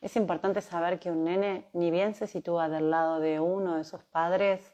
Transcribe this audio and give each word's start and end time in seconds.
Es 0.00 0.16
importante 0.16 0.60
saber 0.60 0.98
que 0.98 1.10
un 1.10 1.24
nene, 1.24 1.68
ni 1.72 1.90
bien 1.90 2.14
se 2.14 2.26
sitúa 2.26 2.68
del 2.68 2.90
lado 2.90 3.20
de 3.20 3.40
uno 3.40 3.76
de 3.76 3.84
sus 3.84 4.02
padres, 4.04 4.72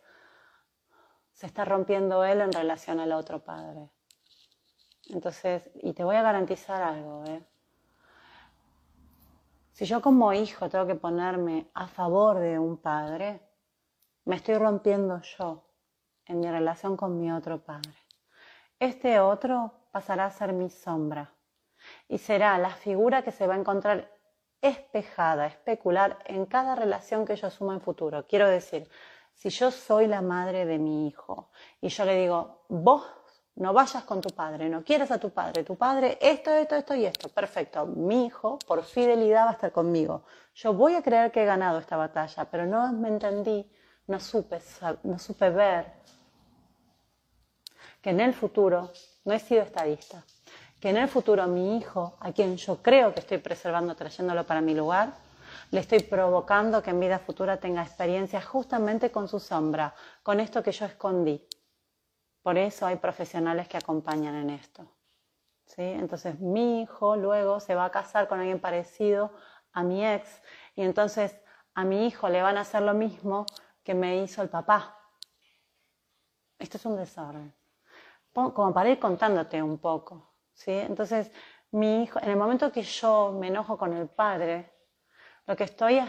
se 1.32 1.46
está 1.46 1.64
rompiendo 1.64 2.24
él 2.24 2.40
en 2.40 2.52
relación 2.52 3.00
al 3.00 3.12
otro 3.12 3.42
padre. 3.44 3.90
Entonces, 5.08 5.70
y 5.74 5.92
te 5.92 6.04
voy 6.04 6.16
a 6.16 6.22
garantizar 6.22 6.82
algo, 6.82 7.24
¿eh? 7.26 7.42
Si 9.72 9.86
yo 9.86 10.02
como 10.02 10.32
hijo 10.32 10.68
tengo 10.68 10.86
que 10.86 10.94
ponerme 10.94 11.70
a 11.74 11.88
favor 11.88 12.38
de 12.38 12.58
un 12.58 12.76
padre, 12.76 13.40
me 14.24 14.36
estoy 14.36 14.56
rompiendo 14.56 15.20
yo 15.22 15.64
en 16.26 16.40
mi 16.40 16.50
relación 16.50 16.96
con 16.96 17.18
mi 17.18 17.32
otro 17.32 17.64
padre. 17.64 17.94
Este 18.78 19.18
otro 19.18 19.72
pasará 19.90 20.26
a 20.26 20.30
ser 20.30 20.52
mi 20.52 20.68
sombra 20.68 21.32
y 22.06 22.18
será 22.18 22.58
la 22.58 22.70
figura 22.70 23.22
que 23.22 23.32
se 23.32 23.46
va 23.46 23.54
a 23.54 23.58
encontrar 23.58 24.10
espejada, 24.62 25.46
especular 25.46 26.18
en 26.24 26.46
cada 26.46 26.74
relación 26.74 27.26
que 27.26 27.36
yo 27.36 27.48
asuma 27.48 27.74
en 27.74 27.80
futuro. 27.80 28.24
Quiero 28.26 28.48
decir, 28.48 28.88
si 29.34 29.50
yo 29.50 29.70
soy 29.70 30.06
la 30.06 30.22
madre 30.22 30.64
de 30.64 30.78
mi 30.78 31.08
hijo 31.08 31.50
y 31.80 31.88
yo 31.88 32.04
le 32.04 32.16
digo, 32.16 32.64
vos 32.68 33.04
no 33.56 33.72
vayas 33.72 34.04
con 34.04 34.20
tu 34.20 34.30
padre, 34.30 34.68
no 34.68 34.82
quieres 34.82 35.10
a 35.10 35.18
tu 35.18 35.30
padre, 35.30 35.64
tu 35.64 35.76
padre 35.76 36.16
esto, 36.20 36.52
esto, 36.52 36.76
esto 36.76 36.94
y 36.94 37.04
esto, 37.04 37.28
perfecto, 37.28 37.84
mi 37.86 38.26
hijo 38.26 38.58
por 38.66 38.82
fidelidad 38.84 39.46
va 39.46 39.50
a 39.50 39.54
estar 39.54 39.72
conmigo. 39.72 40.24
Yo 40.54 40.72
voy 40.72 40.94
a 40.94 41.02
creer 41.02 41.32
que 41.32 41.42
he 41.42 41.46
ganado 41.46 41.78
esta 41.78 41.96
batalla, 41.96 42.44
pero 42.46 42.64
no 42.64 42.92
me 42.92 43.08
entendí, 43.08 43.70
no 44.06 44.20
supe, 44.20 44.60
no 45.02 45.18
supe 45.18 45.50
ver 45.50 45.92
que 48.00 48.10
en 48.10 48.20
el 48.20 48.34
futuro, 48.34 48.90
no 49.24 49.34
he 49.34 49.38
sido 49.38 49.62
estadista, 49.62 50.24
que 50.82 50.90
en 50.90 50.96
el 50.96 51.06
futuro 51.06 51.46
mi 51.46 51.76
hijo, 51.76 52.16
a 52.18 52.32
quien 52.32 52.56
yo 52.56 52.82
creo 52.82 53.14
que 53.14 53.20
estoy 53.20 53.38
preservando, 53.38 53.94
trayéndolo 53.94 54.44
para 54.44 54.60
mi 54.60 54.74
lugar, 54.74 55.12
le 55.70 55.78
estoy 55.78 56.00
provocando 56.00 56.82
que 56.82 56.90
en 56.90 56.98
vida 56.98 57.20
futura 57.20 57.58
tenga 57.58 57.84
experiencias 57.84 58.44
justamente 58.44 59.12
con 59.12 59.28
su 59.28 59.38
sombra, 59.38 59.94
con 60.24 60.40
esto 60.40 60.60
que 60.60 60.72
yo 60.72 60.84
escondí. 60.86 61.46
Por 62.42 62.58
eso 62.58 62.84
hay 62.84 62.96
profesionales 62.96 63.68
que 63.68 63.76
acompañan 63.76 64.34
en 64.34 64.50
esto. 64.50 64.84
¿sí? 65.66 65.82
Entonces 65.82 66.40
mi 66.40 66.82
hijo 66.82 67.14
luego 67.14 67.60
se 67.60 67.76
va 67.76 67.84
a 67.84 67.92
casar 67.92 68.26
con 68.26 68.40
alguien 68.40 68.58
parecido 68.58 69.30
a 69.72 69.84
mi 69.84 70.04
ex 70.04 70.42
y 70.74 70.82
entonces 70.82 71.36
a 71.74 71.84
mi 71.84 72.08
hijo 72.08 72.28
le 72.28 72.42
van 72.42 72.56
a 72.56 72.62
hacer 72.62 72.82
lo 72.82 72.92
mismo 72.92 73.46
que 73.84 73.94
me 73.94 74.20
hizo 74.20 74.42
el 74.42 74.48
papá. 74.48 74.98
Esto 76.58 76.76
es 76.76 76.84
un 76.86 76.96
desorden. 76.96 77.54
Como 78.32 78.74
para 78.74 78.90
ir 78.90 78.98
contándote 78.98 79.62
un 79.62 79.78
poco. 79.78 80.31
¿Sí? 80.54 80.72
Entonces, 80.72 81.30
mi 81.72 82.04
hijo, 82.04 82.18
en 82.22 82.30
el 82.30 82.36
momento 82.36 82.70
que 82.70 82.82
yo 82.82 83.36
me 83.38 83.48
enojo 83.48 83.78
con 83.78 83.92
el 83.94 84.08
padre, 84.08 84.70
lo 85.46 85.56
que 85.56 85.64
estoy 85.64 86.00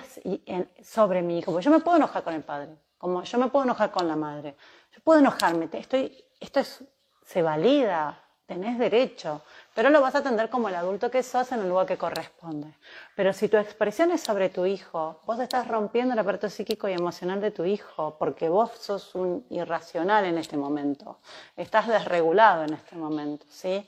sobre 0.84 1.22
mi 1.22 1.40
hijo, 1.40 1.52
porque 1.52 1.66
yo 1.66 1.72
me 1.72 1.80
puedo 1.80 1.98
enojar 1.98 2.24
con 2.24 2.34
el 2.34 2.44
padre, 2.44 2.78
como 2.98 3.24
yo 3.24 3.38
me 3.38 3.48
puedo 3.48 3.66
enojar 3.66 3.92
con 3.92 4.08
la 4.08 4.16
madre, 4.16 4.56
yo 4.92 5.02
puedo 5.04 5.20
enojarme, 5.20 5.70
estoy, 5.72 6.24
esto 6.40 6.60
es, 6.60 6.84
se 7.26 7.42
valida, 7.42 8.24
tenés 8.46 8.78
derecho, 8.78 9.42
pero 9.74 9.90
lo 9.90 10.02
vas 10.02 10.16
a 10.16 10.20
atender 10.20 10.50
como 10.50 10.68
el 10.70 10.76
adulto 10.76 11.10
que 11.10 11.24
sos 11.24 11.52
en 11.54 11.62
el 11.62 11.70
lugar 11.70 11.88
que 11.88 11.98
corresponde. 11.98 12.76
Pero 13.16 13.34
si 13.34 13.48
tu 13.48 13.58
expresión 13.58 14.12
es 14.12 14.22
sobre 14.22 14.50
tu 14.50 14.66
hijo, 14.66 15.22
vos 15.26 15.40
estás 15.40 15.68
rompiendo 15.68 16.14
el 16.14 16.20
aparato 16.20 16.50
psíquico 16.50 16.88
y 16.90 16.94
emocional 16.94 17.40
de 17.42 17.52
tu 17.52 17.64
hijo, 17.64 18.18
porque 18.20 18.50
vos 18.50 18.72
sos 18.72 19.16
un 19.16 19.46
irracional 19.50 20.26
en 20.26 20.38
este 20.38 20.58
momento, 20.58 21.20
estás 21.56 21.88
desregulado 21.88 22.66
en 22.66 22.74
este 22.74 22.96
momento, 22.96 23.46
¿sí? 23.50 23.88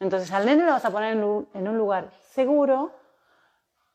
Entonces 0.00 0.30
al 0.32 0.46
nene 0.46 0.64
lo 0.64 0.72
vas 0.72 0.84
a 0.84 0.90
poner 0.90 1.12
en 1.14 1.68
un 1.68 1.78
lugar 1.78 2.10
seguro 2.34 2.92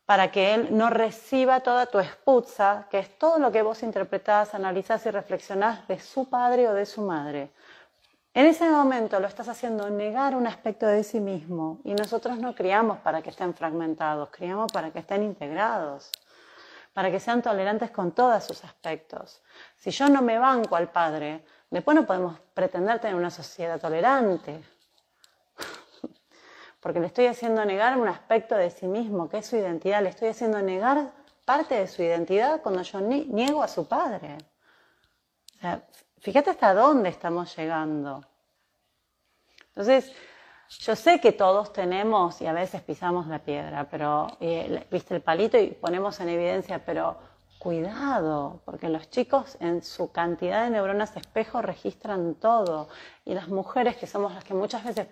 para 0.06 0.32
que 0.32 0.54
él 0.54 0.76
no 0.76 0.90
reciba 0.90 1.62
toda 1.62 1.86
tu 1.86 2.00
esputza, 2.00 2.88
que 2.90 3.00
es 3.00 3.18
todo 3.18 3.40
lo 3.40 3.52
que 3.52 3.62
vos 3.62 3.82
interpretás, 3.82 4.54
analizás 4.54 5.06
y 5.06 5.12
reflexionás 5.12 5.88
de 5.88 6.00
su 6.00 6.30
padre 6.30 6.68
o 6.68 6.74
de 6.74 6.86
su 6.86 7.02
madre. 7.02 7.52
En 8.34 8.46
ese 8.46 8.70
momento 8.70 9.20
lo 9.20 9.28
estás 9.28 9.48
haciendo 9.48 9.90
negar 9.90 10.36
un 10.36 10.48
aspecto 10.48 10.86
de 10.86 11.04
sí 11.04 11.20
mismo 11.20 11.80
y 11.84 11.94
nosotros 11.94 12.40
no 12.40 12.56
criamos 12.56 12.98
para 13.00 13.22
que 13.22 13.30
estén 13.30 13.54
fragmentados, 13.54 14.30
criamos 14.32 14.72
para 14.72 14.92
que 14.92 15.00
estén 15.00 15.24
integrados, 15.24 16.12
para 16.94 17.12
que 17.12 17.20
sean 17.20 17.42
tolerantes 17.42 17.92
con 17.92 18.12
todos 18.12 18.44
sus 18.44 18.64
aspectos. 18.64 19.42
Si 19.78 19.92
yo 19.92 20.10
no 20.10 20.22
me 20.22 20.38
banco 20.40 20.76
al 20.76 20.90
padre, 20.90 21.46
después 21.70 21.96
no 21.96 22.06
podemos 22.06 22.40
pretender 22.54 23.00
tener 23.00 23.16
una 23.16 23.32
sociedad 23.32 23.80
tolerante 23.80 24.62
porque 26.82 27.00
le 27.00 27.08
estoy 27.08 27.28
haciendo 27.28 27.64
negar 27.64 27.98
un 27.98 28.08
aspecto 28.08 28.56
de 28.56 28.72
sí 28.72 28.88
mismo, 28.88 29.30
que 29.30 29.38
es 29.38 29.46
su 29.46 29.56
identidad, 29.56 30.02
le 30.02 30.10
estoy 30.10 30.30
haciendo 30.30 30.62
negar 30.62 31.12
parte 31.46 31.76
de 31.76 31.88
su 31.88 32.02
identidad 32.02 32.62
cuando 32.62 32.82
yo 32.82 33.00
niego 33.00 33.64
a 33.64 33.68
su 33.68 33.88
padre. 33.88 34.38
O 35.58 35.62
sea, 35.62 35.84
fíjate 36.20 36.50
hasta 36.50 36.74
dónde 36.74 37.10
estamos 37.10 37.56
llegando. 37.56 38.26
Entonces, 39.68 40.12
yo 40.80 40.96
sé 40.96 41.22
que 41.22 41.34
todos 41.34 41.72
tenemos 41.72 42.42
y 42.42 42.48
a 42.48 42.54
veces 42.54 42.82
pisamos 42.82 43.28
la 43.28 43.40
piedra, 43.40 43.88
pero 43.90 44.28
viste 44.90 45.16
el 45.16 45.22
palito 45.22 45.58
y 45.60 45.68
ponemos 45.68 46.20
en 46.20 46.30
evidencia, 46.30 46.84
pero 46.84 47.18
cuidado, 47.60 48.62
porque 48.66 48.90
los 48.90 49.08
chicos 49.12 49.56
en 49.60 49.84
su 49.84 50.12
cantidad 50.12 50.64
de 50.64 50.72
neuronas 50.72 51.16
espejo 51.16 51.62
registran 51.62 52.34
todo 52.36 52.90
y 53.24 53.36
las 53.36 53.50
mujeres 53.50 53.98
que 53.98 54.08
somos 54.08 54.34
las 54.34 54.44
que 54.44 54.56
muchas 54.56 54.84
veces 54.84 55.08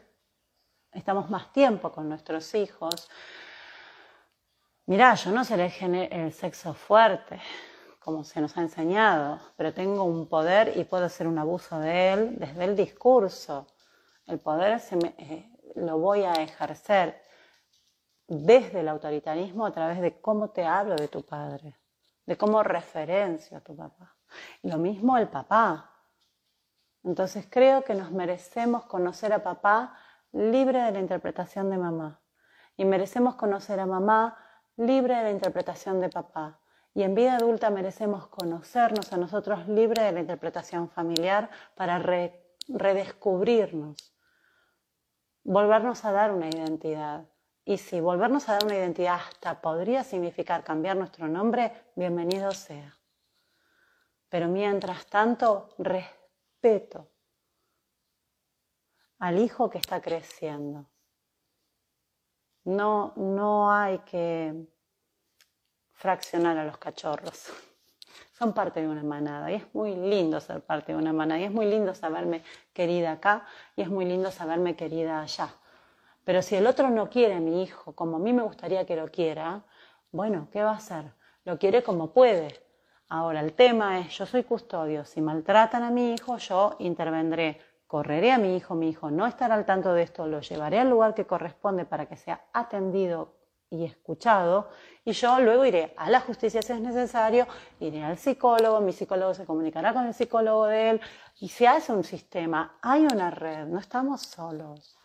estamos 0.91 1.29
más 1.29 1.51
tiempo 1.51 1.91
con 1.91 2.09
nuestros 2.09 2.53
hijos. 2.55 3.09
Mirá, 4.85 5.13
yo 5.15 5.31
no 5.31 5.43
seré 5.43 5.71
el 6.11 6.33
sexo 6.33 6.73
fuerte, 6.73 7.39
como 7.99 8.23
se 8.23 8.41
nos 8.41 8.57
ha 8.57 8.61
enseñado, 8.61 9.39
pero 9.55 9.73
tengo 9.73 10.03
un 10.03 10.27
poder 10.27 10.75
y 10.77 10.83
puedo 10.83 11.05
hacer 11.05 11.27
un 11.27 11.37
abuso 11.37 11.79
de 11.79 12.13
él 12.13 12.35
desde 12.39 12.63
el 12.63 12.75
discurso. 12.75 13.67
El 14.25 14.39
poder 14.39 14.79
se 14.79 14.97
eh, 15.17 15.51
lo 15.75 15.99
voy 15.99 16.23
a 16.23 16.33
ejercer 16.33 17.21
desde 18.27 18.79
el 18.79 18.87
autoritarismo 18.87 19.65
a 19.65 19.71
través 19.71 20.01
de 20.01 20.19
cómo 20.21 20.49
te 20.49 20.65
hablo 20.65 20.95
de 20.95 21.07
tu 21.07 21.23
padre, 21.23 21.75
de 22.25 22.37
cómo 22.37 22.63
referencio 22.63 23.57
a 23.57 23.61
tu 23.61 23.75
papá. 23.75 24.15
Lo 24.63 24.77
mismo 24.77 25.17
el 25.17 25.27
papá. 25.27 25.91
Entonces 27.03 27.47
creo 27.49 27.83
que 27.83 27.95
nos 27.95 28.11
merecemos 28.11 28.85
conocer 28.85 29.33
a 29.33 29.43
papá 29.43 29.97
libre 30.31 30.81
de 30.81 30.91
la 30.91 30.99
interpretación 30.99 31.69
de 31.69 31.77
mamá. 31.77 32.21
Y 32.77 32.85
merecemos 32.85 33.35
conocer 33.35 33.79
a 33.79 33.85
mamá 33.85 34.37
libre 34.77 35.15
de 35.15 35.23
la 35.23 35.31
interpretación 35.31 35.99
de 35.99 36.09
papá. 36.09 36.59
Y 36.93 37.03
en 37.03 37.15
vida 37.15 37.35
adulta 37.35 37.69
merecemos 37.69 38.27
conocernos 38.27 39.11
a 39.13 39.17
nosotros 39.17 39.67
libre 39.67 40.03
de 40.03 40.11
la 40.11 40.21
interpretación 40.21 40.89
familiar 40.89 41.49
para 41.75 41.99
redescubrirnos, 42.67 44.15
volvernos 45.43 46.05
a 46.05 46.11
dar 46.11 46.31
una 46.31 46.49
identidad. 46.49 47.25
Y 47.65 47.77
si 47.77 47.99
volvernos 47.99 48.49
a 48.49 48.53
dar 48.53 48.65
una 48.65 48.75
identidad 48.75 49.15
hasta 49.15 49.61
podría 49.61 50.03
significar 50.03 50.63
cambiar 50.63 50.97
nuestro 50.97 51.27
nombre, 51.27 51.71
bienvenido 51.95 52.51
sea. 52.51 52.97
Pero 54.29 54.47
mientras 54.47 55.05
tanto, 55.07 55.69
respeto 55.77 57.11
al 59.19 59.37
hijo 59.37 59.69
que 59.69 59.77
está 59.77 60.01
creciendo. 60.01 60.85
No, 62.63 63.13
no 63.15 63.71
hay 63.71 63.99
que 63.99 64.53
fraccionar 65.93 66.57
a 66.57 66.65
los 66.65 66.77
cachorros. 66.77 67.51
Son 68.37 68.53
parte 68.53 68.81
de 68.81 68.87
una 68.87 69.03
manada 69.03 69.51
y 69.51 69.55
es 69.55 69.75
muy 69.75 69.95
lindo 69.95 70.39
ser 70.39 70.61
parte 70.61 70.93
de 70.93 70.97
una 70.97 71.11
manada 71.11 71.41
y 71.41 71.43
es 71.43 71.51
muy 71.51 71.65
lindo 71.65 71.93
saberme 71.93 72.43
querida 72.73 73.11
acá 73.11 73.45
y 73.75 73.81
es 73.81 73.89
muy 73.89 74.05
lindo 74.05 74.31
saberme 74.31 74.75
querida 74.75 75.21
allá. 75.21 75.49
Pero 76.23 76.41
si 76.41 76.55
el 76.55 76.67
otro 76.67 76.89
no 76.89 77.09
quiere 77.09 77.33
a 77.33 77.39
mi 77.39 77.63
hijo 77.63 77.93
como 77.93 78.17
a 78.17 78.19
mí 78.19 78.31
me 78.31 78.43
gustaría 78.43 78.85
que 78.85 78.95
lo 78.95 79.11
quiera, 79.11 79.63
bueno, 80.11 80.47
¿qué 80.51 80.63
va 80.63 80.71
a 80.71 80.75
hacer? 80.75 81.11
Lo 81.43 81.59
quiere 81.59 81.83
como 81.83 82.13
puede. 82.13 82.63
Ahora, 83.09 83.41
el 83.41 83.53
tema 83.53 83.99
es, 83.99 84.15
yo 84.17 84.25
soy 84.25 84.43
custodio, 84.43 85.03
si 85.03 85.19
maltratan 85.19 85.83
a 85.83 85.89
mi 85.89 86.13
hijo, 86.13 86.37
yo 86.37 86.75
intervendré 86.79 87.59
correré 87.89 88.31
a 88.31 88.37
mi 88.37 88.55
hijo, 88.55 88.75
mi 88.75 88.89
hijo 88.89 89.09
no 89.09 89.25
estará 89.25 89.55
al 89.55 89.65
tanto 89.65 89.93
de 89.93 90.03
esto, 90.03 90.27
lo 90.27 90.41
llevaré 90.41 90.79
al 90.79 90.91
lugar 90.91 91.15
que 91.15 91.25
corresponde 91.25 91.85
para 91.85 92.05
que 92.05 92.17
sea 92.17 92.45
atendido 92.53 93.33
y 93.71 93.83
escuchado, 93.83 94.69
y 95.03 95.11
yo 95.13 95.39
luego 95.39 95.65
iré 95.65 95.95
a 95.97 96.07
la 96.07 96.19
justicia 96.19 96.61
si 96.61 96.71
es 96.71 96.79
necesario, 96.79 97.47
iré 97.79 98.03
al 98.03 98.19
psicólogo, 98.19 98.79
mi 98.79 98.93
psicólogo 98.93 99.33
se 99.33 99.43
comunicará 99.43 99.91
con 99.91 100.05
el 100.05 100.13
psicólogo 100.13 100.67
de 100.67 100.91
él, 100.91 101.01
y 101.39 101.49
se 101.49 101.67
hace 101.67 101.91
un 101.91 102.03
sistema, 102.03 102.77
hay 102.83 103.07
una 103.11 103.31
red, 103.31 103.65
no 103.65 103.79
estamos 103.79 104.21
solos. 104.21 104.95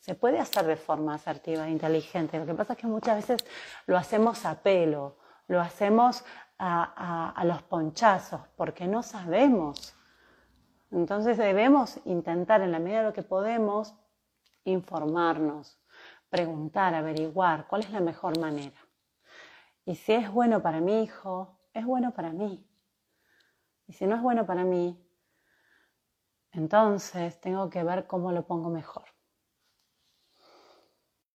Se 0.00 0.16
puede 0.16 0.40
hacer 0.40 0.66
de 0.66 0.76
forma 0.76 1.14
asertiva 1.14 1.68
e 1.68 1.70
inteligente. 1.70 2.40
Lo 2.40 2.46
que 2.46 2.54
pasa 2.54 2.72
es 2.72 2.78
que 2.80 2.86
muchas 2.88 3.16
veces 3.16 3.48
lo 3.86 3.96
hacemos 3.96 4.44
a 4.44 4.56
pelo, 4.62 5.16
lo 5.46 5.60
hacemos 5.60 6.24
a, 6.58 7.30
a 7.30 7.44
los 7.44 7.62
ponchazos, 7.62 8.40
porque 8.56 8.88
no 8.88 9.04
sabemos 9.04 9.95
entonces 10.96 11.36
debemos 11.36 12.00
intentar 12.06 12.62
en 12.62 12.72
la 12.72 12.78
medida 12.78 13.00
de 13.00 13.04
lo 13.08 13.12
que 13.12 13.22
podemos 13.22 13.94
informarnos, 14.64 15.78
preguntar, 16.30 16.94
averiguar 16.94 17.66
cuál 17.68 17.82
es 17.82 17.90
la 17.90 18.00
mejor 18.00 18.38
manera. 18.40 18.80
Y 19.84 19.96
si 19.96 20.14
es 20.14 20.32
bueno 20.32 20.62
para 20.62 20.80
mi 20.80 21.02
hijo, 21.02 21.60
es 21.74 21.84
bueno 21.84 22.12
para 22.14 22.30
mí. 22.30 22.66
Y 23.86 23.92
si 23.92 24.06
no 24.06 24.16
es 24.16 24.22
bueno 24.22 24.46
para 24.46 24.64
mí, 24.64 24.98
entonces 26.52 27.38
tengo 27.42 27.68
que 27.68 27.84
ver 27.84 28.06
cómo 28.06 28.32
lo 28.32 28.46
pongo 28.46 28.70
mejor. 28.70 29.04